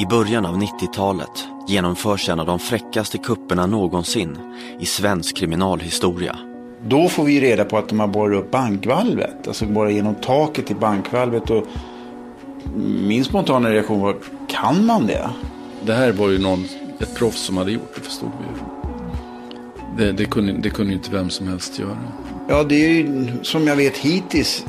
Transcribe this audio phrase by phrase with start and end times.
[0.00, 4.38] I början av 90-talet genomförs en av de fräckaste kupperna någonsin
[4.78, 6.36] i svensk kriminalhistoria.
[6.86, 10.70] Då får vi reda på att de har borrat upp bankvalvet, alltså borrat igenom taket
[10.70, 11.50] i bankvalvet.
[11.50, 11.66] Och
[13.08, 14.16] min spontana reaktion var,
[14.48, 15.30] kan man det?
[15.86, 16.64] Det här var ju någon,
[16.98, 20.06] ett proffs som hade gjort det förstod vi ju.
[20.06, 21.98] Det, det, kunde, det kunde ju inte vem som helst göra.
[22.48, 24.64] Ja, det är ju som jag vet hittills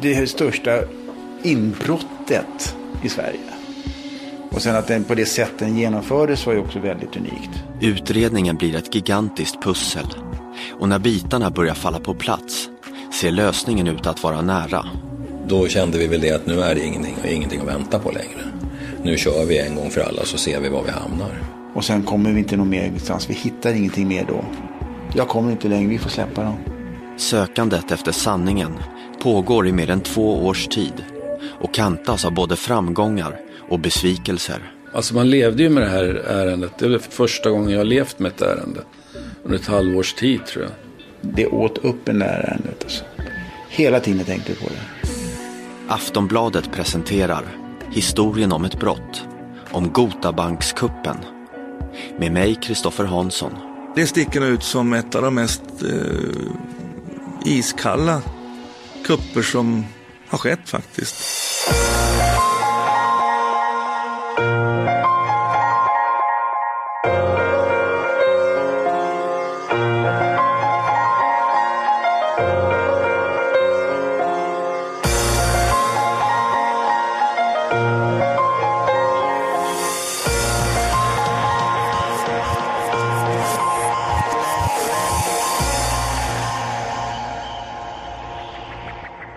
[0.00, 0.70] det största
[1.42, 3.49] inbrottet i Sverige.
[4.50, 7.50] Och sen att den på det sätt den genomfördes var ju också väldigt unikt.
[7.80, 10.06] Utredningen blir ett gigantiskt pussel.
[10.80, 12.68] Och när bitarna börjar falla på plats
[13.12, 14.86] ser lösningen ut att vara nära.
[15.46, 18.40] Då kände vi väl det att nu är det ingenting, ingenting att vänta på längre.
[19.02, 21.42] Nu kör vi en gång för alla så ser vi var vi hamnar.
[21.74, 23.30] Och sen kommer vi inte någon mer någonstans.
[23.30, 24.44] Vi hittar ingenting mer då.
[25.14, 26.56] Jag kommer inte längre, vi får släppa dem.
[27.16, 28.72] Sökandet efter sanningen
[29.22, 31.04] pågår i mer än två års tid
[31.60, 33.40] och kantas av både framgångar
[33.70, 34.72] och besvikelser.
[34.92, 36.78] Alltså man levde ju med det här ärendet.
[36.78, 38.80] Det är första gången jag har levt med ett ärende.
[39.44, 40.72] Under ett halvårs tid tror jag.
[41.20, 42.82] Det åt upp en det här ärendet.
[42.82, 43.04] Alltså.
[43.68, 45.08] Hela tiden tänkte jag på det.
[45.88, 47.44] Aftonbladet presenterar
[47.92, 49.22] historien om ett brott.
[49.70, 51.16] Om Gotabankskuppen.
[52.18, 53.52] Med mig, Kristoffer Hansson.
[53.96, 56.40] Det sticker ut som ett av de mest eh,
[57.44, 58.22] iskalla
[59.04, 59.84] kupper som
[60.28, 61.16] har skett faktiskt.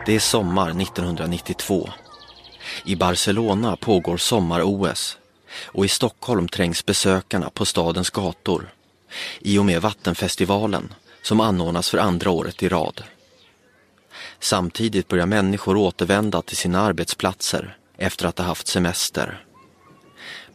[0.06, 1.90] Det är sommar 1992.
[2.86, 5.18] I Barcelona pågår sommar-OS
[5.66, 8.70] och i Stockholm trängs besökarna på stadens gator
[9.40, 13.04] i och med Vattenfestivalen som anordnas för andra året i rad.
[14.40, 19.46] Samtidigt börjar människor återvända till sina arbetsplatser efter att ha haft semester.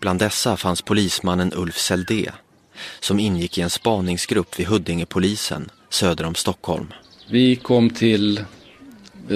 [0.01, 2.31] Bland dessa fanns polismannen Ulf Seldé
[3.01, 6.93] som ingick i en spaningsgrupp vid Huddingepolisen söder om Stockholm.
[7.31, 8.45] Vi kom till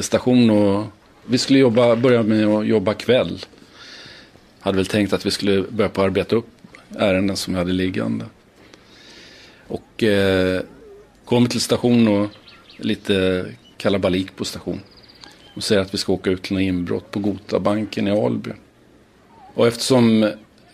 [0.00, 0.84] station och
[1.26, 3.38] vi skulle jobba, börja med att jobba kväll.
[4.60, 6.48] Hade väl tänkt att vi skulle börja på att arbeta upp
[6.96, 8.24] ärenden som vi hade liggande.
[9.66, 10.62] Och eh,
[11.24, 12.30] kommer till station och
[12.76, 14.80] lite kalabalik på station.
[15.54, 18.50] Och säger att vi ska åka ut till något inbrott på Gotabanken i Alby.
[19.54, 20.20] Och eftersom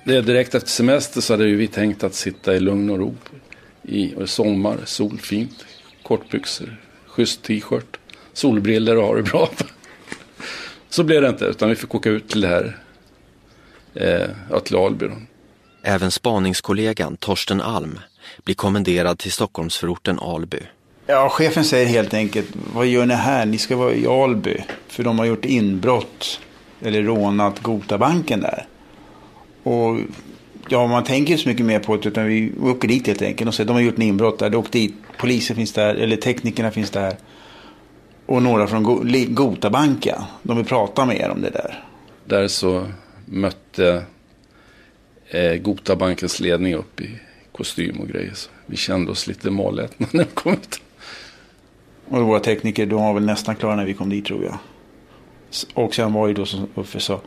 [0.04, 2.98] det är direkt efter semester så hade ju vi tänkt att sitta i lugn och
[2.98, 3.14] ro.
[3.82, 5.64] I sommar, solfint,
[6.02, 7.98] kortbyxor, schysst t-shirt
[8.38, 9.48] solbriller och ha det bra.
[10.88, 12.76] Så blev det inte, utan vi fick åka ut till det här,
[13.94, 15.06] eh, till Alby.
[15.82, 17.98] Även spaningskollegan Torsten Alm
[18.44, 20.60] blir kommenderad till Stockholmsförorten Alby.
[21.06, 23.46] Ja, chefen säger helt enkelt, vad gör ni här?
[23.46, 26.40] Ni ska vara i Alby, för de har gjort inbrott
[26.82, 28.66] eller rånat Gotabanken där.
[29.62, 29.98] Och
[30.68, 33.48] ja, man tänker inte så mycket mer på det, utan vi åker dit helt enkelt
[33.48, 36.16] och säger, de har gjort en inbrott där, de åker dit, polisen finns där, eller
[36.16, 37.16] teknikerna finns där
[38.28, 38.82] och några från
[39.34, 40.22] Gotabanken.
[40.42, 41.84] De vill prata med er om det där.
[42.24, 42.86] Där så
[43.24, 44.02] mötte
[45.28, 47.10] eh, Gotabankens ledning upp i
[47.52, 48.32] kostym och grejer.
[48.34, 50.80] Så vi kände oss lite malätna när vi kom ut.
[52.08, 54.58] Och våra tekniker, de var väl nästan klara när vi kom dit tror jag.
[55.74, 57.20] Och sen var ju då som Uffe sa,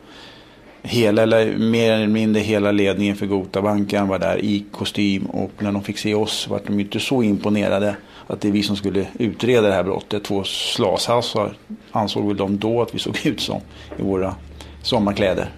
[0.82, 5.26] hela, eller mer eller mindre hela ledningen för Gotabanken var där i kostym.
[5.26, 7.96] Och när de fick se oss var de inte så imponerade
[8.26, 10.24] att det är vi som skulle utreda det här brottet.
[10.24, 11.56] Två slashassar
[11.92, 13.60] ansåg väl de då att vi såg ut som
[13.98, 14.34] i våra
[14.82, 15.48] sommarkläder.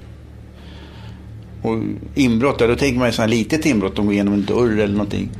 [1.63, 1.79] Och
[2.15, 5.31] inbrott, då tänker man ju sådana litet inbrott, de går igenom en dörr eller någonting.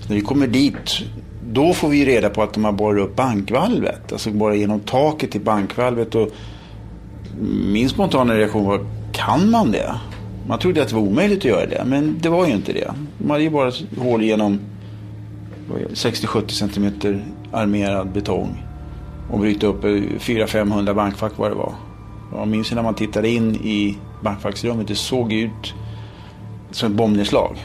[0.00, 1.02] Så när vi kommer dit,
[1.50, 4.12] då får vi reda på att de har borrat upp bankvalvet.
[4.12, 6.14] Alltså borrat genom taket till bankvalvet.
[6.14, 6.28] Och
[7.66, 9.94] min spontana reaktion var, kan man det?
[10.48, 12.92] Man trodde att det var omöjligt att göra det, men det var ju inte det.
[13.18, 14.60] Man hade ju bara hål genom
[15.68, 18.62] 60-70 centimeter armerad betong.
[19.30, 21.74] Och bryta upp 400-500 bankfack vad det var.
[22.32, 24.88] Jag minns när man tittade in i bankfacksrummet.
[24.88, 25.74] Det såg ut
[26.70, 27.56] som ett bombnedslag.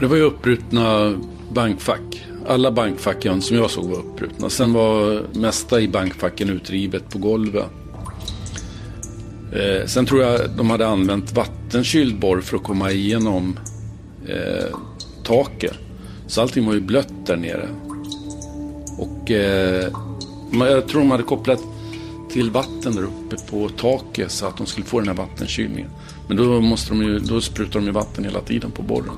[0.00, 1.14] Det var ju uppbrutna
[1.52, 2.26] bankfack.
[2.48, 4.50] Alla bankfacken som jag såg var uppbrutna.
[4.50, 7.66] Sen var mesta i bankfacken utrivet på golvet.
[9.52, 13.58] Eh, sen tror jag de hade använt vattenkyld borr för att komma igenom
[14.28, 14.76] eh,
[15.24, 15.78] taket.
[16.30, 17.68] Så allting var ju blött där nere.
[18.98, 19.92] Och eh,
[20.52, 21.60] jag tror de hade kopplat
[22.30, 25.90] till vatten där uppe på taket så att de skulle få den här vattenkylningen.
[26.28, 29.14] Men då, måste de ju, då sprutar de ju vatten hela tiden på borren.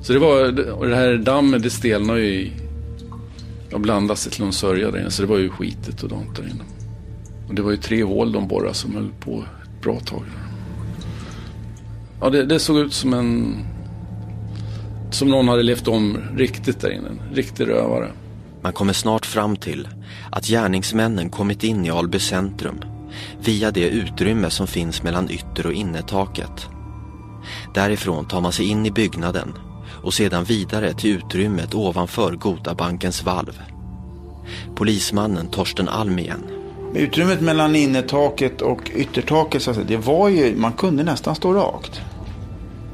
[0.00, 2.52] Så det var, och det här dammet det stelnade ju i,
[3.72, 5.10] och sig till en sörja där inne.
[5.10, 6.64] Så det var ju skitigt och dant där inne.
[7.48, 10.24] Och det var ju tre hål de borrade som höll på ett bra tag.
[12.20, 13.56] Ja, det, det såg ut som en...
[15.10, 17.08] Som någon hade levt om riktigt där inne.
[17.08, 18.10] En riktig rövare.
[18.62, 19.88] Man kommer snart fram till
[20.30, 22.80] att gärningsmännen kommit in i Alby centrum
[23.44, 26.68] via det utrymme som finns mellan ytter och innertaket.
[27.74, 29.54] Därifrån tar man sig in i byggnaden
[30.02, 33.60] och sedan vidare till utrymmet ovanför Gotabankens valv.
[34.74, 36.44] Polismannen Torsten Alm igen.
[36.94, 41.54] Utrymmet mellan innertaket och yttertaket, så att säga, det var ju, man kunde nästan stå
[41.54, 42.00] rakt.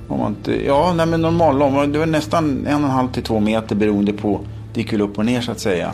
[0.09, 3.23] Om man inte, ja, nej men normal, det var nästan en och en halv till
[3.23, 4.41] två meter beroende på,
[4.75, 5.93] det gick väl upp och ner så att säga.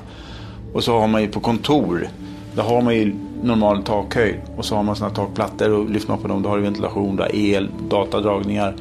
[0.72, 2.08] Och så har man ju på kontor,
[2.54, 4.36] där har man ju normal takhöjd.
[4.56, 7.16] Och så har man sådana takplattor och lyfter man på dem, då har du ventilation,
[7.16, 8.74] då el, datadragningar.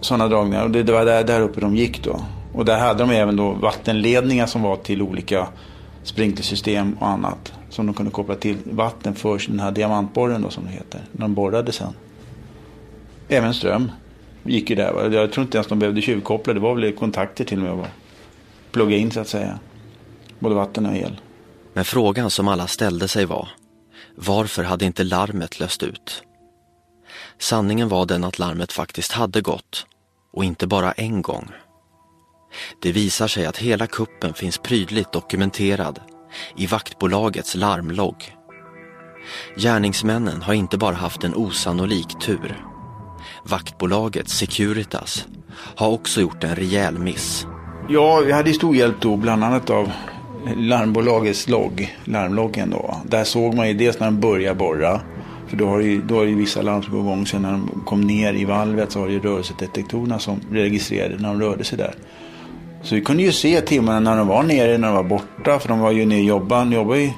[0.00, 0.64] Sådana dragningar.
[0.64, 2.20] Och det, det var där, där uppe de gick då.
[2.52, 5.48] Och där hade de även då vattenledningar som var till olika
[6.02, 7.52] sprinklersystem och annat.
[7.68, 11.00] Som de kunde koppla till vatten för den här diamantborren då som det heter.
[11.12, 11.92] När de borrade sen.
[13.32, 13.92] Även ström
[14.42, 15.10] gick ju där.
[15.10, 16.54] Jag tror inte ens de behövde tjuvkoppla.
[16.54, 17.86] Det var väl kontakter till och med.
[18.72, 19.58] Plugga in så att säga.
[20.38, 21.20] Både vatten och el.
[21.72, 23.48] Men frågan som alla ställde sig var,
[24.14, 26.22] varför hade inte larmet löst ut?
[27.38, 29.86] Sanningen var den att larmet faktiskt hade gått
[30.32, 31.48] och inte bara en gång.
[32.82, 36.00] Det visar sig att hela kuppen finns prydligt dokumenterad
[36.56, 38.36] i vaktbolagets larmlogg.
[39.56, 42.69] Gärningsmännen har inte bara haft en osannolik tur.
[43.44, 47.46] Vaktbolaget Securitas har också gjort en rejäl miss.
[47.88, 49.90] Ja, vi hade stor hjälp då bland annat av
[50.56, 52.96] larmbolagets logg, larmloggen då.
[53.04, 55.00] Där såg man ju dels när de började borra.
[55.48, 57.26] För då har ju, då har ju vissa larm som går igång.
[57.26, 61.40] Sen när de kom ner i valvet så har ju rörelsedetektorerna som registrerade när de
[61.40, 61.94] rörde sig där.
[62.82, 65.58] Så vi kunde ju se timmarna när de var nere, när de var borta.
[65.58, 66.64] För de var ju nere och jobbade.
[66.64, 67.10] De jobbade, ju,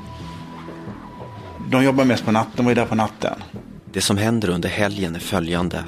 [1.71, 3.35] de jobbade mest på natten, de var ju där på natten.
[3.93, 5.85] Det som händer under helgen är följande.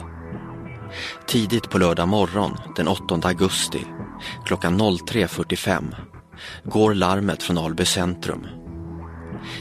[1.27, 3.87] Tidigt på lördag morgon den 8 augusti
[4.45, 5.95] klockan 03.45
[6.65, 8.47] går larmet från Alby centrum.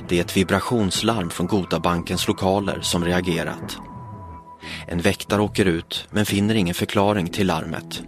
[0.08, 3.78] Det är ett vibrationslarm från Gotabankens lokaler som reagerat.
[4.88, 8.04] En väktare åker ut men finner ingen förklaring till larmet.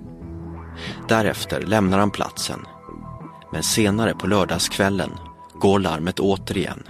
[1.07, 2.65] Därefter lämnar han platsen.
[3.51, 5.11] Men senare på lördagskvällen
[5.53, 6.83] går larmet återigen.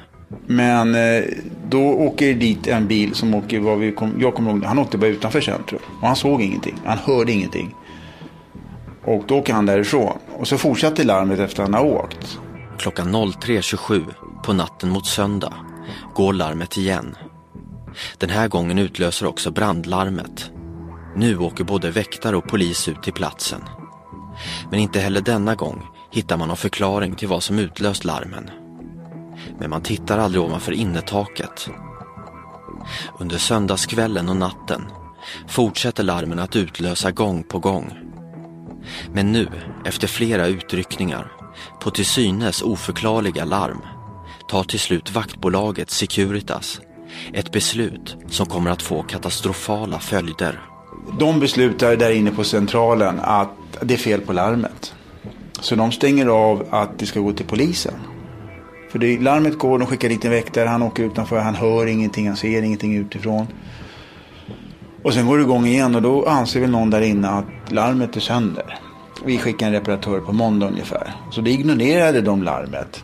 [0.46, 1.24] Men eh,
[1.70, 4.98] då åker dit en bil som åker, vad vi kom, jag kommer ihåg, han åkte
[4.98, 5.82] bara utanför centrum.
[6.02, 7.76] Och han såg ingenting, han hörde ingenting.
[9.04, 10.18] Och då åker han därifrån.
[10.38, 12.40] Och så fortsatte larmet efter att han har åkt.
[12.78, 14.04] Klockan 03.27
[14.44, 15.54] på natten mot söndag
[16.14, 17.16] går larmet igen.
[18.18, 20.52] Den här gången utlöser också brandlarmet.
[21.16, 23.62] Nu åker både väktare och polis ut till platsen.
[24.72, 28.50] Men inte heller denna gång hittar man någon förklaring till vad som utlöst larmen.
[29.60, 31.70] Men man tittar aldrig ovanför innertaket.
[33.20, 34.86] Under söndagskvällen och natten
[35.48, 37.94] fortsätter larmen att utlösa gång på gång.
[39.14, 39.48] Men nu,
[39.86, 41.32] efter flera utryckningar,
[41.80, 43.82] på till synes oförklarliga larm,
[44.50, 46.82] tar till slut vaktbolaget Securitas
[47.34, 50.62] ett beslut som kommer att få katastrofala följder.
[51.20, 53.50] De beslutar där inne på centralen att
[53.82, 54.94] det är fel på larmet.
[55.60, 57.94] Så de stänger av att det ska gå till polisen.
[58.96, 62.28] För det, larmet går, de skickar dit en väktare, han åker utanför, han hör ingenting,
[62.28, 63.48] han ser ingenting utifrån.
[65.04, 68.16] Och sen går det igång igen och då anser väl någon där inne att larmet
[68.16, 68.80] är sönder.
[69.26, 71.14] Vi skickar en reparatör på måndag ungefär.
[71.32, 73.04] Så det ignorerade de larmet.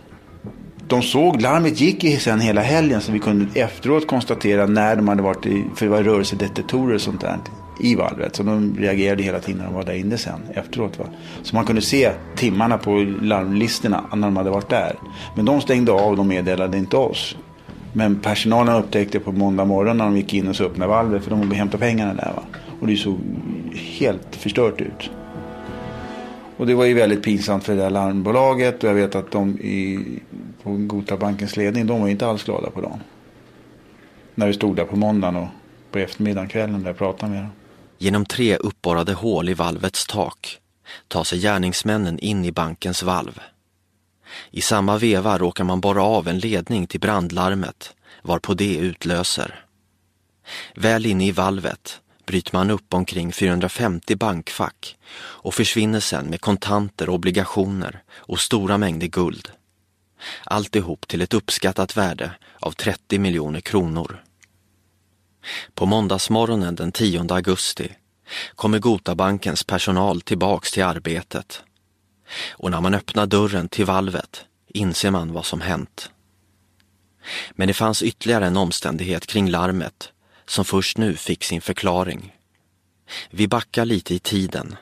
[0.87, 5.07] De såg, larmet gick ju sen hela helgen så vi kunde efteråt konstatera när de
[5.07, 7.37] hade varit i, för det var rörelsedetektorer och sånt där
[7.79, 8.35] i valvet.
[8.35, 10.99] Så de reagerade hela tiden när de var där inne sen efteråt.
[10.99, 11.05] Va?
[11.41, 14.95] Så man kunde se timmarna på larmlistorna när de hade varit där.
[15.35, 17.37] Men de stängde av och de meddelade inte oss.
[17.93, 21.29] Men personalen upptäckte på måndag morgon när de gick in och så öppnade valvet för
[21.29, 22.31] de ville hämta pengarna där.
[22.35, 22.43] Va?
[22.79, 23.19] Och det såg
[23.73, 25.09] helt förstört ut.
[26.57, 29.59] Och det var ju väldigt pinsamt för det där larmbolaget och jag vet att de
[29.59, 29.99] i,
[30.63, 32.99] på Gotabankens ledning, de var inte alls glada på dagen.
[34.35, 35.47] När vi stod där på måndagen och
[35.91, 37.51] på eftermiddagen, kvällen där jag pratade med dem.
[38.01, 40.59] Genom tre uppborrade hål i valvets tak
[41.07, 43.39] tar sig gärningsmännen in i bankens valv.
[44.51, 49.65] I samma veva råkar man borra av en ledning till brandlarmet varpå det utlöser.
[50.75, 57.09] Väl inne i valvet bryter man upp omkring 450 bankfack och försvinner sen med kontanter,
[57.09, 59.51] obligationer och stora mängder guld.
[60.43, 64.23] Alltihop till ett uppskattat värde av 30 miljoner kronor.
[65.75, 67.91] På måndagsmorgonen den 10 augusti
[68.55, 71.63] kommer Gotabankens personal tillbaks till arbetet.
[72.49, 76.11] Och när man öppnar dörren till valvet inser man vad som hänt.
[77.51, 80.11] Men det fanns ytterligare en omständighet kring larmet
[80.45, 82.35] som först nu fick sin förklaring.
[83.29, 84.75] Vi backar lite i tiden,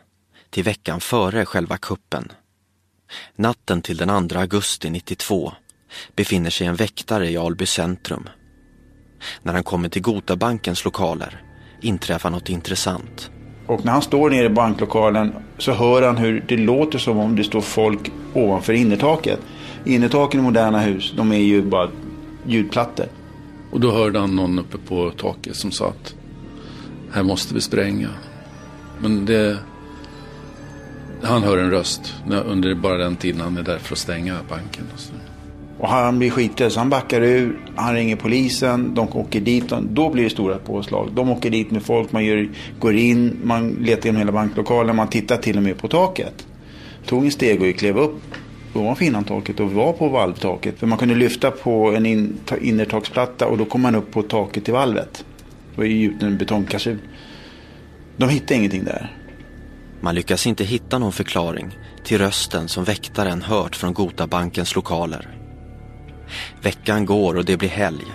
[0.49, 2.31] till veckan före själva kuppen.
[3.35, 5.53] Natten till den 2 augusti 92
[6.15, 8.29] befinner sig en väktare i Alby centrum.
[9.43, 11.41] När han kommer till Gotabankens lokaler
[11.81, 13.31] inträffar något intressant.
[13.67, 17.35] Och när han står nere i banklokalen så hör han hur det låter som om
[17.35, 19.39] det står folk ovanför innertaket.
[19.85, 21.89] Innertaken i moderna hus, de är ju bara
[22.45, 23.05] ljudplattor.
[23.71, 26.15] Och då hörde han någon uppe på taket som sa att
[27.11, 28.09] här måste vi spränga.
[29.01, 29.57] Men det...
[31.23, 34.83] Han hör en röst under bara den tiden han är där för att stänga banken.
[34.93, 35.13] Och så.
[35.79, 36.74] Och han blir skitlös.
[36.74, 39.74] så han backar ur, han ringer polisen, de åker dit.
[39.81, 41.09] Då blir det stora påslag.
[41.13, 45.07] De åker dit med folk, man gör, går in, man letar igenom hela banklokalen, man
[45.07, 46.48] tittar till och med på taket.
[47.05, 48.21] Tog en steg och klev upp
[48.74, 50.79] ovanför innantaket och var på valvtaket.
[50.79, 54.65] För man kunde lyfta på en in, innertaksplatta och då kom man upp på taket
[54.65, 55.25] till valvet.
[55.71, 57.00] Det var ju gjuten en betongkassur.
[58.17, 59.15] De hittade ingenting där.
[60.01, 65.38] Man lyckas inte hitta någon förklaring till rösten som väktaren hört från Gotabankens lokaler.
[66.61, 68.05] Veckan går och det blir helg.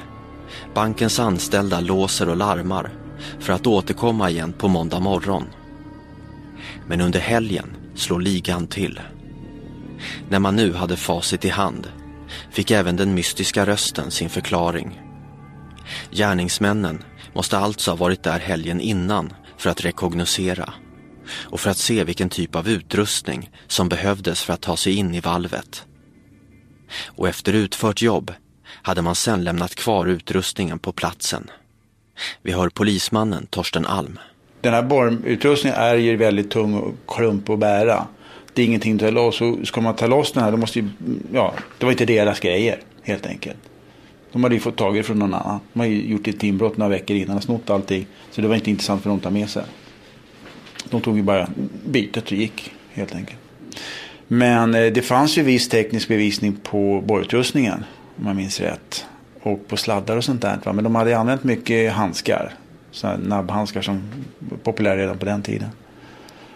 [0.74, 2.90] Bankens anställda låser och larmar
[3.40, 5.44] för att återkomma igen på måndag morgon.
[6.86, 9.00] Men under helgen slår ligan till.
[10.28, 11.88] När man nu hade facit i hand
[12.50, 15.00] fick även den mystiska rösten sin förklaring.
[16.10, 20.72] Gärningsmännen måste alltså ha varit där helgen innan för att rekognosera
[21.30, 25.14] och för att se vilken typ av utrustning som behövdes för att ta sig in
[25.14, 25.86] i valvet.
[27.06, 28.32] Och efter utfört jobb
[28.66, 31.50] hade man sedan lämnat kvar utrustningen på platsen.
[32.42, 34.18] Vi hör polismannen Torsten Alm.
[34.60, 38.06] Den här borrutrustningen är ju väldigt tung och klump att bära.
[38.54, 39.40] Det är ingenting att ta loss.
[39.40, 40.88] Och ska man ta loss den här, då måste ju,
[41.32, 43.58] ja, det var inte deras grejer helt enkelt.
[44.32, 45.60] De hade ju fått tag i det från någon annan.
[45.72, 48.06] De hade ju gjort ett inbrott några veckor innan och snott allting.
[48.30, 49.64] Så det var inte intressant för dem att ta med sig.
[50.90, 51.48] De tog ju bara
[51.86, 53.38] bytet och gick helt enkelt.
[54.28, 57.84] Men eh, det fanns ju viss teknisk bevisning på borrutrustningen
[58.18, 59.06] om jag minns rätt.
[59.42, 60.58] Och på sladdar och sånt där.
[60.64, 60.72] Va?
[60.72, 62.54] Men de hade använt mycket handskar.
[63.18, 64.02] nabbhandskar som
[64.38, 65.68] var populära redan på den tiden.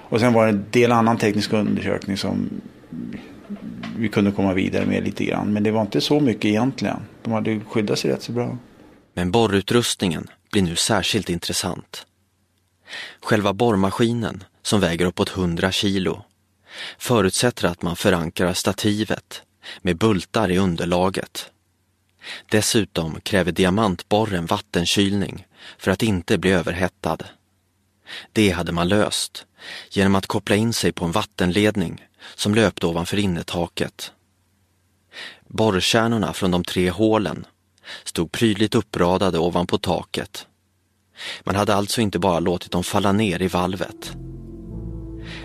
[0.09, 2.51] Och sen var det en del annan teknisk undersökning som
[3.97, 5.53] vi kunde komma vidare med lite grann.
[5.53, 6.97] Men det var inte så mycket egentligen.
[7.23, 8.59] De hade skyddat sig rätt så bra.
[9.15, 12.07] Men borrutrustningen blir nu särskilt intressant.
[13.23, 16.25] Själva borrmaskinen, som väger uppåt 100 kilo,
[16.99, 19.43] förutsätter att man förankrar stativet
[19.83, 21.51] med bultar i underlaget.
[22.49, 25.47] Dessutom kräver diamantborren vattenkylning
[25.79, 27.19] för att inte bli överhettad.
[28.33, 29.47] Det hade man löst
[29.91, 34.13] genom att koppla in sig på en vattenledning som löpte ovanför innertaket.
[35.47, 37.47] Borrkärnorna från de tre hålen
[38.05, 40.47] stod prydligt uppradade ovanpå taket.
[41.45, 44.17] Man hade alltså inte bara låtit dem falla ner i valvet.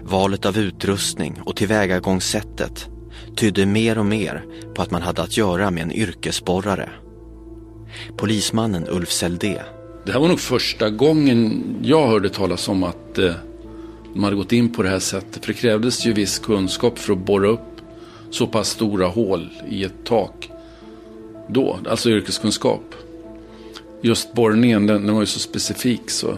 [0.06, 2.88] Valet av utrustning och tillvägagångssättet
[3.36, 4.46] tydde mer och mer
[4.76, 6.90] på att man hade att göra med en yrkesborrare.
[8.18, 9.62] Polismannen Ulf Seldé.
[10.06, 13.34] Det här var nog första gången jag hörde talas om att eh,
[14.14, 15.46] de hade gått in på det här sättet.
[15.46, 17.82] För det krävdes ju viss kunskap för att borra upp
[18.30, 20.50] så pass stora hål i ett tak.
[21.48, 22.96] Då, alltså yrkeskunskap.
[24.02, 26.38] Just borrningen, den, den var ju så specifik så.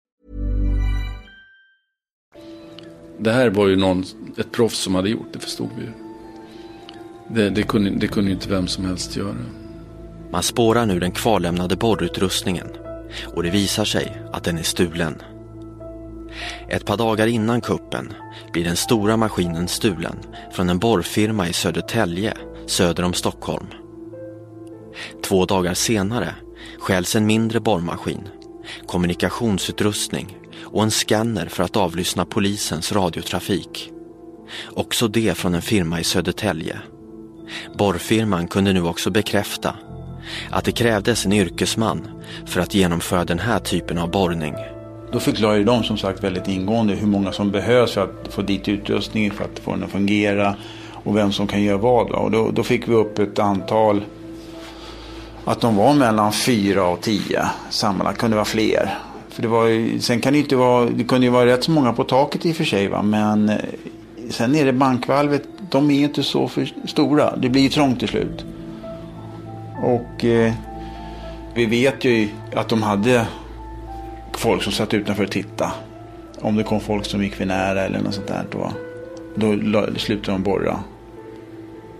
[3.23, 4.03] Det här var ju någon,
[4.37, 5.91] ett proffs som hade gjort det, förstod vi ju.
[7.27, 9.35] Det, det, kunde, det kunde ju inte vem som helst göra.
[10.31, 12.67] Man spårar nu den kvarlämnade borrutrustningen
[13.35, 15.21] och det visar sig att den är stulen.
[16.69, 18.13] Ett par dagar innan kuppen
[18.53, 20.15] blir den stora maskinen stulen
[20.51, 22.33] från en borrfirma i Södertälje
[22.65, 23.67] söder om Stockholm.
[25.23, 26.35] Två dagar senare
[26.79, 28.27] stjäls en mindre borrmaskin,
[28.87, 30.40] kommunikationsutrustning
[30.71, 33.91] och en skanner för att avlyssna polisens radiotrafik.
[34.73, 36.79] Också det från en firma i Södertälje.
[37.77, 39.75] Borrfirman kunde nu också bekräfta
[40.49, 42.07] att det krävdes en yrkesman
[42.45, 44.55] för att genomföra den här typen av borrning.
[45.11, 48.67] Då förklarade de som sagt väldigt ingående hur många som behövs för att få dit
[48.67, 50.55] utrustningen, för att få den att fungera
[51.03, 52.11] och vem som kan göra vad.
[52.11, 54.01] Och då, då fick vi upp ett antal,
[55.45, 58.97] att de var mellan fyra och tio sammanlagt, kunde vara fler.
[59.31, 61.71] För det var ju, sen kan det inte vara, det kunde ju vara rätt så
[61.71, 63.57] många på taket i och för sig va, men eh,
[64.29, 67.35] sen är det bankvalvet, de är ju inte så för stora.
[67.35, 68.45] Det blir ju trångt till slut.
[69.83, 70.53] Och eh,
[71.53, 73.27] vi vet ju att de hade
[74.33, 75.71] folk som satt utanför och tittade.
[76.41, 78.45] Om det kom folk som gick för nära eller något sånt där.
[79.35, 80.79] Då, då slutade de borra.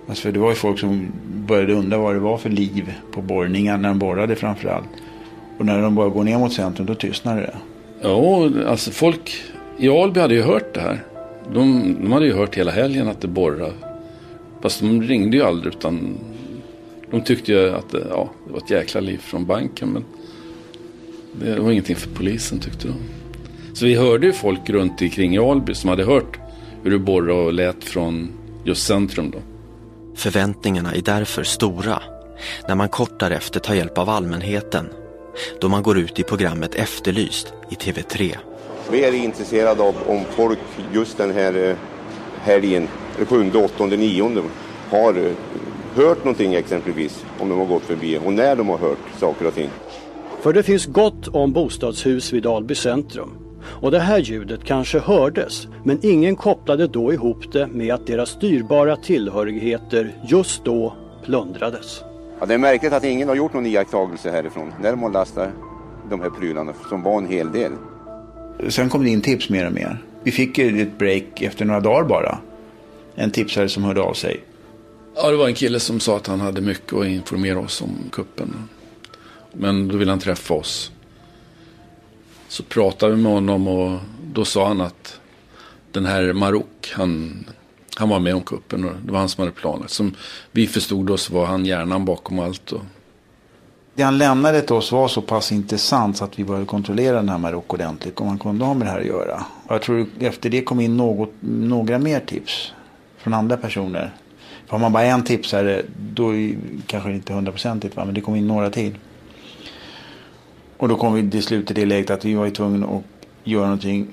[0.10, 1.12] Alltså för det var ju folk som
[1.48, 4.90] började undra vad det var för liv på borrningar när de borrade framförallt.
[5.62, 7.58] Och när de började gå ner mot centrum då tystnade det.
[8.02, 9.42] Ja, alltså folk
[9.78, 11.04] i Alby hade ju hört det här.
[11.54, 13.74] De, de hade ju hört hela helgen att det borrade.
[14.62, 16.18] Fast de ringde ju aldrig utan
[17.12, 19.90] de tyckte ju att ja, det var ett jäkla liv från banken.
[19.90, 20.06] Men
[21.34, 22.94] det var ingenting för polisen tyckte de.
[23.74, 26.40] Så vi hörde ju folk runt omkring i Alby som hade hört
[26.84, 28.32] hur det borrade och lät från
[28.64, 29.40] just centrum då.
[30.16, 32.02] Förväntningarna är därför stora
[32.68, 34.90] när man kort därefter tar hjälp av allmänheten
[35.60, 38.38] då man går ut i programmet Efterlyst i TV3.
[38.92, 40.60] Vi är intresserade av om folk
[40.94, 41.76] just den här eh,
[42.42, 42.88] helgen,
[43.28, 44.44] 7, 8, 9
[44.90, 45.32] har eh,
[45.96, 49.54] hört någonting exempelvis om de har gått förbi och när de har hört saker och
[49.54, 49.70] ting.
[50.42, 53.38] För det finns gott om bostadshus vid Alby centrum.
[53.64, 58.30] Och det här ljudet kanske hördes, men ingen kopplade då ihop det med att deras
[58.30, 60.96] styrbara tillhörigheter just då
[61.26, 62.04] plundrades.
[62.42, 65.50] Ja, det är märkligt att ingen har gjort någon iakttagelse härifrån när de har lastat
[66.10, 67.72] de här prylarna som var en hel del.
[68.70, 69.98] Sen kom det in tips mer och mer.
[70.24, 72.38] Vi fick ett break efter några dagar bara.
[73.16, 74.44] En tipsare som hörde av sig.
[75.16, 77.96] Ja, det var en kille som sa att han hade mycket att informera oss om
[78.12, 78.70] kuppen.
[79.54, 80.92] Men då ville han träffa oss.
[82.48, 84.00] Så pratade vi med honom och
[84.34, 85.20] då sa han att
[85.92, 87.46] den här Marok, han,
[88.02, 89.90] han var med om kuppen och det var han som hade planet.
[89.90, 90.16] Som
[90.52, 92.72] vi förstod då så var han hjärnan bakom allt.
[92.72, 92.82] Och...
[93.96, 97.30] Det han lämnade till oss var så pass intressant så att vi började kontrollera den
[97.30, 98.20] här Marocko ordentligt.
[98.20, 99.46] Om han kunde ha med det här att göra.
[99.68, 102.74] Och jag tror efter det kom in något, några mer tips
[103.18, 104.14] från andra personer.
[104.66, 106.56] För har man bara en tipsare då är
[106.88, 108.98] kanske det inte hundraprocentigt men det kom in några till.
[110.78, 113.04] Och då kom vi till slut till det läget att vi var tvungna att
[113.44, 114.08] göra någonting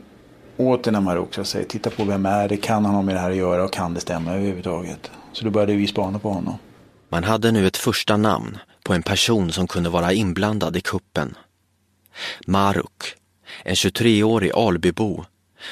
[0.59, 1.35] åter när här Marok.
[1.35, 1.63] Så.
[1.69, 3.95] Titta på vem är det, kan han ha med det här att göra och kan
[3.95, 5.11] det stämma överhuvudtaget.
[5.33, 6.59] Så då började vi spana på honom.
[7.09, 11.35] Man hade nu ett första namn på en person som kunde vara inblandad i kuppen.
[12.47, 13.15] Maruk,
[13.63, 15.25] en 23-årig Albybo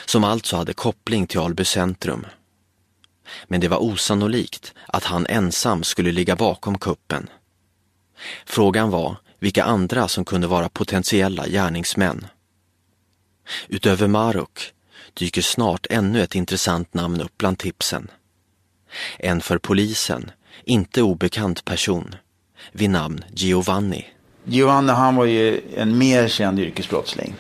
[0.07, 2.27] som alltså hade koppling till Alby centrum.
[3.49, 7.29] Men det var osannolikt att han ensam skulle ligga bakom kuppen.
[8.47, 12.27] Frågan var vilka andra som kunde vara potentiella gärningsmän.
[13.69, 14.73] Utöver Maruk
[15.17, 18.11] dyker snart ännu ett intressant namn upp bland tipsen.
[19.19, 20.31] En för polisen
[20.65, 22.15] inte obekant person
[22.73, 24.07] vid namn Giovanni.
[24.45, 27.35] Giovanni han var ju en mer känd yrkesbrottsling.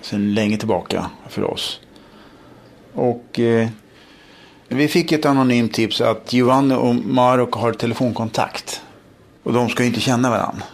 [0.00, 1.80] Sen länge tillbaka för oss.
[2.92, 3.68] Och eh,
[4.68, 8.82] vi fick ett anonymt tips att Giovanni och Marok har telefonkontakt.
[9.42, 10.64] Och de ska ju inte känna varandra.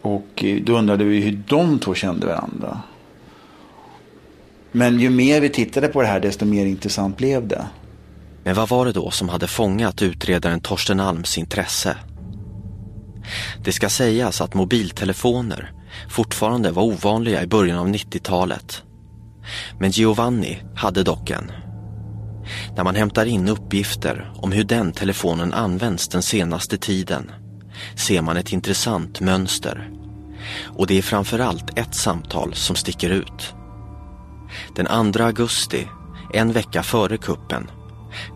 [0.00, 2.82] Och eh, då undrade vi hur de två kände varandra.
[4.76, 7.66] Men ju mer vi tittade på det här desto mer intressant blev det.
[8.44, 11.96] Men vad var det då som hade fångat utredaren Torsten Alms intresse?
[13.64, 15.72] Det ska sägas att mobiltelefoner
[16.08, 18.82] fortfarande var ovanliga i början av 90-talet.
[19.78, 21.52] Men Giovanni hade dock en.
[22.76, 27.30] När man hämtar in uppgifter om hur den telefonen används den senaste tiden
[27.94, 29.90] ser man ett intressant mönster.
[30.64, 33.55] Och det är framförallt ett samtal som sticker ut.
[34.74, 35.88] Den 2 augusti,
[36.32, 37.70] en vecka före kuppen,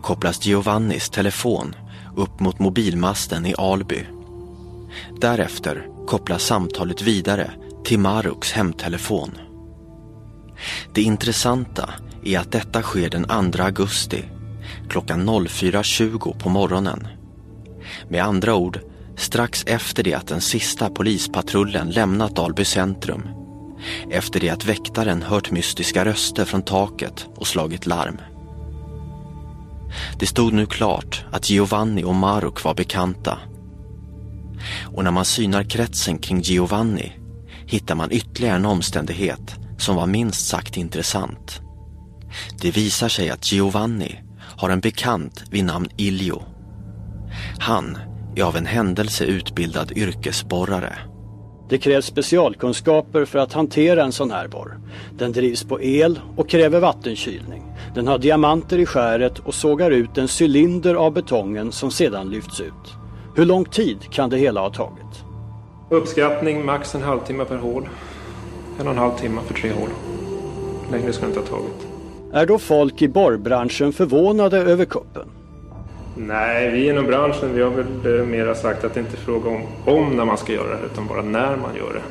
[0.01, 1.75] kopplas Giovannis telefon
[2.15, 4.05] upp mot mobilmasten i Alby.
[5.21, 7.51] Därefter kopplas samtalet vidare
[7.83, 9.31] till Maruks hemtelefon.
[10.93, 11.89] Det intressanta
[12.23, 14.23] är att detta sker den 2 augusti
[14.89, 17.07] klockan 04.20 på morgonen.
[18.09, 18.79] Med andra ord
[19.17, 23.40] strax efter det att den sista polispatrullen lämnat Alby centrum.
[24.09, 28.17] Efter det att väktaren hört mystiska röster från taket och slagit larm.
[30.19, 33.37] Det stod nu klart att Giovanni och Maruk var bekanta.
[34.95, 37.11] Och när man synar kretsen kring Giovanni
[37.65, 41.61] hittar man ytterligare en omständighet som var minst sagt intressant.
[42.61, 46.43] Det visar sig att Giovanni har en bekant vid namn Ilio.
[47.59, 47.97] Han
[48.35, 51.10] är av en händelse utbildad yrkesborrare.
[51.71, 54.79] Det krävs specialkunskaper för att hantera en sån här borr.
[55.17, 57.63] Den drivs på el och kräver vattenkylning.
[57.95, 62.61] Den har diamanter i skäret och sågar ut en cylinder av betongen som sedan lyfts
[62.61, 62.95] ut.
[63.35, 65.23] Hur lång tid kan det hela ha tagit?
[65.89, 67.89] Uppskattning max en halvtimme per hål.
[68.79, 69.89] En och en halv timme för tre hål.
[70.91, 71.87] Längre ska det inte ha tagit.
[72.33, 75.40] Är då folk i borrbranschen förvånade över kuppen?
[76.15, 79.49] Nej, vi inom branschen vi har väl eh, mera sagt att det inte är fråga
[79.49, 82.01] om om när man ska göra det utan bara när man gör det.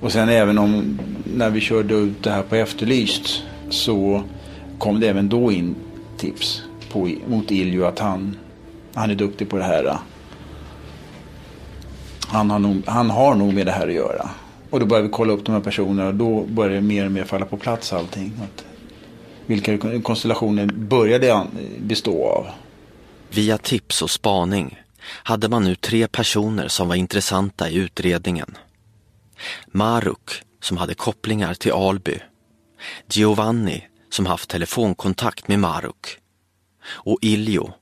[0.00, 0.98] Och sen även om
[1.36, 4.22] när vi körde ut det här på Efterlyst så
[4.78, 5.74] kom det även då in
[6.16, 8.36] tips på, mot Iljo att han,
[8.94, 9.98] han är duktig på det här.
[12.26, 14.30] Han har, nog, han har nog med det här att göra.
[14.70, 17.12] Och då började vi kolla upp de här personerna och då började det mer och
[17.12, 18.32] mer falla på plats allting.
[18.42, 18.64] Att
[19.46, 21.46] vilka konstellationer började han
[21.78, 22.46] bestå av?
[23.34, 28.58] Via tips och spaning hade man nu tre personer som var intressanta i utredningen.
[29.66, 32.18] Maruk, som hade kopplingar till Alby.
[33.10, 36.18] Giovanni, som haft telefonkontakt med Maruk.
[36.84, 37.74] Och Iljo,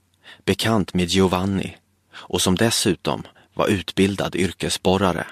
[0.44, 1.76] bekant med Giovanni
[2.12, 3.22] och som dessutom
[3.54, 5.26] var utbildad yrkesborrare.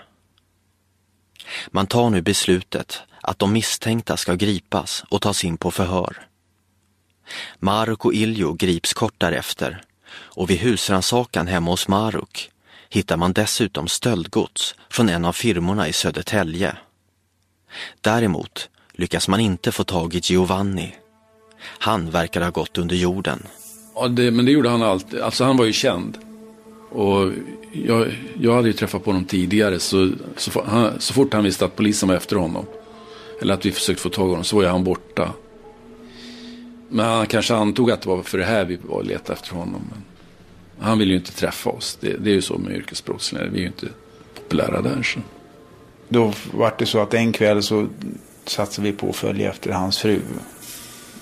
[1.70, 6.26] Man tar nu beslutet att de misstänkta ska gripas och tas in på förhör.
[7.59, 12.51] Maruk och Iljo grips kort därefter och vid husrannsakan hemma hos Maruk
[12.88, 16.77] hittar man dessutom stöldgods från en av firmorna i Södertälje.
[18.01, 20.94] Däremot lyckas man inte få tag i Giovanni.
[21.61, 23.42] Han verkar ha gått under jorden.
[23.94, 25.21] Ja, det, men det gjorde han alltid.
[25.21, 26.18] Alltså han var ju känd.
[26.90, 27.33] Och
[27.73, 31.64] jag, jag hade ju träffat på honom tidigare så, så, han, så fort han visste
[31.64, 32.66] att polisen var efter honom.
[33.40, 35.33] Eller att vi försökte få tag i honom så var han borta.
[36.88, 39.83] Men han kanske antog att det var för det här vi var letade efter honom.
[39.90, 40.03] Men
[40.87, 41.98] han ville ju inte träffa oss.
[42.01, 43.46] Det, det är ju så med yrkesbrottslingar.
[43.46, 43.87] Vi är ju inte
[44.35, 45.03] populära där.
[45.03, 45.20] Så.
[46.09, 47.88] Då var det så att en kväll så
[48.44, 50.20] satsade vi på att följa efter hans fru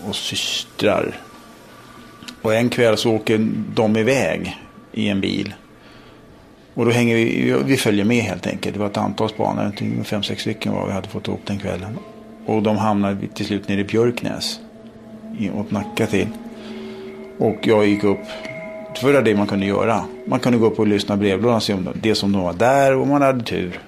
[0.09, 1.21] och systrar.
[2.43, 4.57] Och en kväll så åker de iväg
[4.93, 5.55] i en bil.
[6.75, 8.75] Och då hänger vi, vi följer med helt enkelt.
[8.75, 11.59] Det var ett antal spanare, typ fem, sex stycken var vi hade fått ihop den
[11.59, 11.99] kvällen.
[12.47, 14.61] Och de hamnade till slut nere i Björknäs.
[15.55, 16.29] Åt Nacka till.
[17.39, 18.21] Och jag gick upp.
[19.01, 20.05] För det var det man kunde göra.
[20.27, 22.97] Man kunde gå upp och lyssna brevlådan och se om det som de var där
[22.97, 23.81] och man hade tur.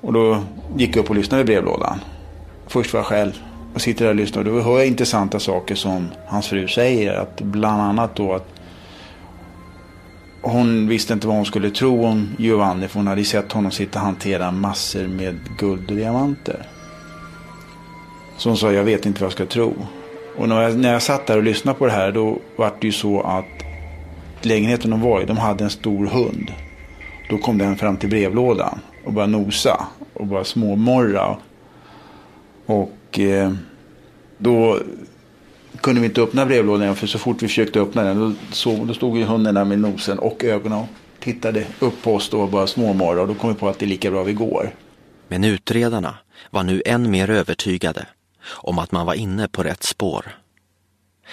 [0.00, 0.42] Och då
[0.76, 2.00] gick jag upp och lyssnade i brevlådan.
[2.66, 3.32] Först var jag själv
[3.74, 4.38] och sitter där och lyssnar.
[4.38, 7.14] Och då hör jag intressanta saker som hans fru säger.
[7.14, 8.48] Att bland annat då att
[10.42, 12.88] hon visste inte vad hon skulle tro om Giovanni.
[12.88, 16.66] För hon hade sett honom sitta och hantera massor med guld och diamanter.
[18.38, 19.74] Som sa, jag vet inte vad jag ska tro.
[20.36, 22.86] Och när jag, när jag satt där och lyssnade på det här då var det
[22.86, 23.44] ju så att
[24.42, 26.52] lägenheten de var i, de hade en stor hund.
[27.30, 31.36] Då kom den fram till brevlådan och började nosa och bara småmorra.
[32.66, 33.52] Och eh,
[34.38, 34.78] då
[35.80, 38.94] kunde vi inte öppna brevlådan för så fort vi försökte öppna den då, så, då
[38.94, 40.88] stod ju hunden där med nosen och ögonen och
[41.20, 43.86] tittade upp på oss då och bara småmorra och då kom vi på att det
[43.86, 44.70] är lika bra vi går.
[45.28, 46.14] Men utredarna
[46.50, 48.06] var nu än mer övertygade
[48.48, 50.38] om att man var inne på rätt spår.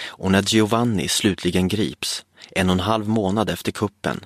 [0.05, 4.25] Och när Giovanni slutligen grips, en och en halv månad efter kuppen,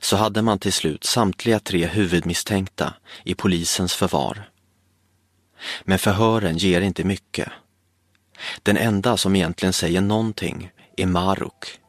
[0.00, 2.94] så hade man till slut samtliga tre huvudmisstänkta
[3.24, 4.50] i polisens förvar.
[5.82, 7.48] Men förhören ger inte mycket.
[8.62, 11.80] Den enda som egentligen säger någonting är Maruk.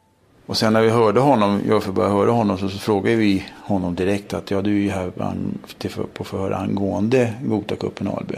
[0.46, 3.44] Och sen när vi hörde honom, jag för börja höra honom, så, så frågade vi
[3.62, 5.10] honom direkt att ja, du är ju här
[6.14, 8.32] på förhör angående Gotakuppen AB.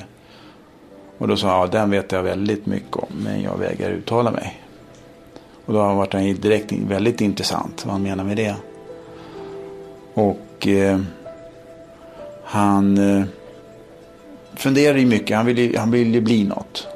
[1.18, 4.30] Och då sa han, ja den vet jag väldigt mycket om, men jag vägrar uttala
[4.30, 4.60] mig.
[5.64, 8.56] Och då har han direkt väldigt intressant vad han menar med det.
[10.14, 11.00] Och eh,
[12.44, 13.24] han eh,
[14.54, 16.86] funderade ju mycket, han ville han ville ju bli något.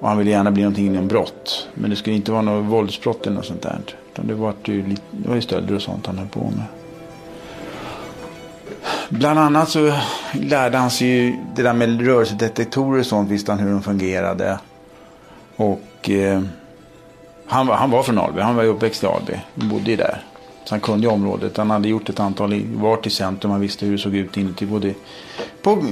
[0.00, 1.68] Och han ville gärna bli någonting inom brott.
[1.74, 3.78] Men det skulle inte vara något våldsbrott eller något sånt där.
[4.12, 6.85] Utan det var ju, det var ju stölder och sånt han höll på med.
[9.08, 9.92] Bland annat så
[10.32, 13.30] lärde han sig ju det där med rörelsedetektorer och sånt.
[13.30, 14.58] Visste han hur de fungerade.
[15.56, 16.42] Och eh,
[17.46, 18.40] han, han var från Alby.
[18.40, 19.32] Han var uppväxt i Alby.
[19.60, 20.22] Han bodde ju där.
[20.64, 21.56] Så han kunde ju området.
[21.56, 23.50] Han hade gjort ett antal var i centrum.
[23.50, 24.66] Han visste hur det såg ut inuti.
[24.66, 24.94] Både
[25.62, 25.84] på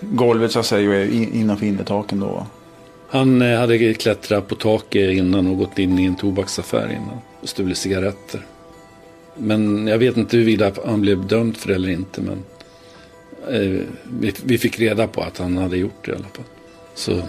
[0.00, 2.46] golvet så att säga och innanför innertaken då.
[3.10, 7.48] Han eh, hade klättrat på taket innan och gått in i en tobaksaffär innan och
[7.48, 8.40] stulit cigaretter.
[9.36, 12.20] Men jag vet inte huruvida han blev dömd för det eller inte.
[12.20, 12.44] Men
[13.48, 13.80] eh,
[14.20, 16.44] vi, vi, fick reda på att han hade gjort det i alla fall.
[16.94, 17.22] Så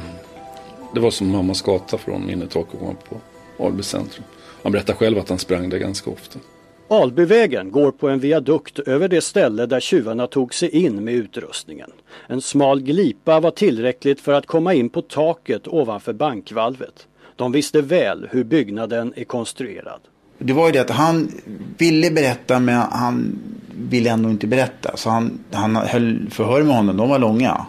[0.93, 3.17] Det var som mammas gata från innertakgången på
[3.65, 4.25] Alby centrum.
[4.63, 6.39] Han berättar själv att han sprang där ganska ofta.
[6.87, 11.91] Albyvägen går på en viadukt över det ställe där tjuvarna tog sig in med utrustningen.
[12.27, 17.07] En smal glipa var tillräckligt för att komma in på taket ovanför bankvalvet.
[17.35, 20.01] De visste väl hur byggnaden är konstruerad.
[20.39, 21.31] Det var ju det att han
[21.77, 23.39] ville berätta men han
[23.77, 24.97] ville ändå inte berätta.
[24.97, 27.65] Så han, han höll förhör med honom, de var långa.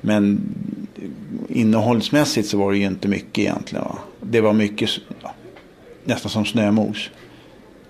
[0.00, 0.40] Men
[1.48, 3.84] innehållsmässigt så var det ju inte mycket egentligen.
[3.84, 3.98] Va?
[4.20, 4.90] Det var mycket
[6.04, 7.10] nästan som snömos.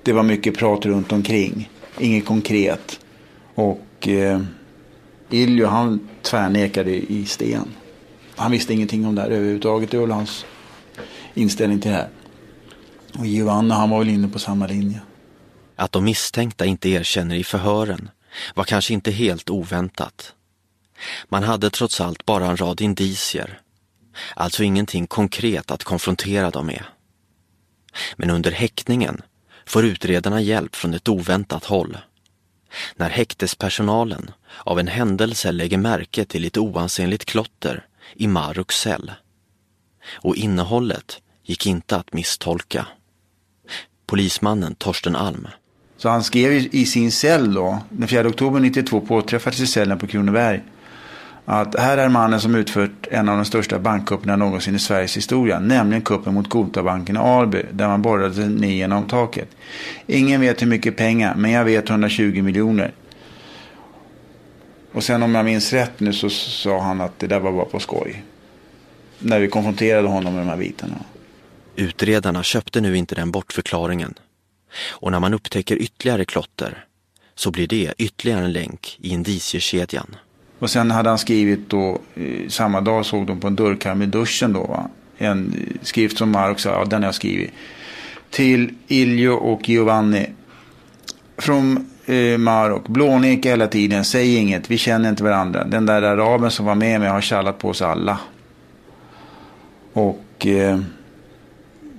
[0.02, 1.70] Det var mycket prat runt omkring.
[1.98, 3.00] Inget konkret.
[3.54, 4.40] Och eh,
[5.30, 7.68] Iljo han tvärnekade i sten.
[8.36, 9.90] Han visste ingenting om det här överhuvudtaget.
[9.90, 10.44] Det var hans
[11.34, 12.08] inställning till det här.
[13.18, 15.00] Och Giovanna han var väl inne på samma linje.
[15.76, 18.10] Att de misstänkta inte erkänner i förhören
[18.54, 20.34] var kanske inte helt oväntat.
[21.28, 23.60] Man hade trots allt bara en rad indicier,
[24.34, 26.84] alltså ingenting konkret att konfrontera dem med.
[28.16, 29.22] Men under häktningen
[29.66, 31.98] får utredarna hjälp från ett oväntat håll.
[32.96, 34.30] När häktespersonalen
[34.64, 39.12] av en händelse lägger märke till ett oansenligt klotter i Maruks cell.
[40.12, 42.86] Och innehållet gick inte att misstolka.
[44.10, 45.48] Polismannen Torsten Alm.
[45.96, 50.06] Så han skrev i sin cell då, den 4 oktober 92 påträffades i cellen på
[50.06, 50.60] Kronoberg
[51.44, 55.60] att här är mannen som utfört en av de största bankkupperna någonsin i Sveriges historia,
[55.60, 59.48] nämligen kuppen mot Gotabanken i Alby, där man borrade ner genom taket.
[60.06, 62.92] Ingen vet hur mycket pengar, men jag vet 120 miljoner.
[64.92, 67.64] Och sen om jag minns rätt nu så sa han att det där var bara
[67.64, 68.24] på skoj.
[69.18, 70.96] När vi konfronterade honom med de här bitarna.
[71.80, 74.14] Utredarna köpte nu inte den bortförklaringen.
[74.90, 76.84] Och när man upptäcker ytterligare klotter
[77.34, 80.16] så blir det ytterligare en länk i indiciekedjan.
[80.58, 84.06] Och sen hade han skrivit då, eh, samma dag såg de på en dörrkarm i
[84.06, 84.88] duschen då, va?
[85.18, 87.50] en eh, skrift som Mark sa, ja den har jag skrivit.
[88.30, 90.26] Till Iljo och Giovanni.
[91.36, 95.64] Från eh, Marok, blånek hela tiden, säg inget, vi känner inte varandra.
[95.64, 98.18] Den där araben som var med mig har kallat på oss alla.
[99.92, 100.80] Och eh,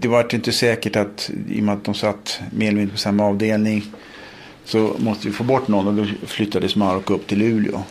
[0.02, 3.00] det var inte säkert att, i och med att de satt mer eller mindre på
[3.00, 3.84] samma avdelning,
[4.66, 7.84] så måste vi få bort någon och då flyttades Marok upp till Luleå.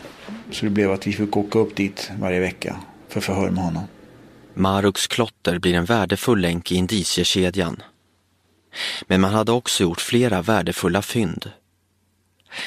[0.51, 2.75] Så det blev att vi fick åka upp dit varje vecka
[3.09, 3.83] för förhör med honom.
[4.53, 7.83] Maruks klotter blir en värdefull länk i indiciekedjan.
[9.07, 11.51] Men man hade också gjort flera värdefulla fynd.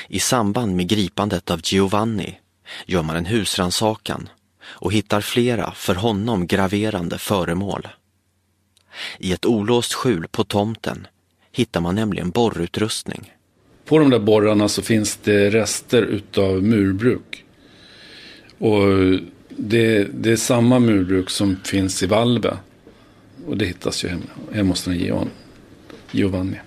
[0.09, 2.38] I samband med gripandet av Giovanni
[2.87, 4.28] gör man en husransakan
[4.64, 7.88] och hittar flera för honom graverande föremål.
[9.18, 11.07] I ett olåst skjul på tomten
[11.52, 13.33] hittar man nämligen borrutrustning.
[13.85, 17.44] På de där borrarna så finns det rester utav murbruk.
[18.59, 18.87] Och
[19.48, 22.57] det, det, är samma murbruk som finns i Valve.
[23.46, 25.28] Och det hittas ju hemma, hemma hos den
[26.11, 26.61] Giovanni.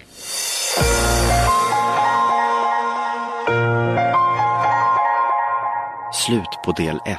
[6.13, 7.18] Slut på del 1.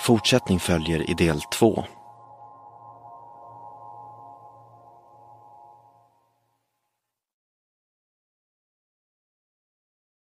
[0.00, 1.84] Fortsättning följer i del 2.